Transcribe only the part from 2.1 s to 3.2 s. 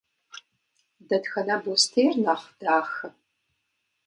нэхъ дахэ?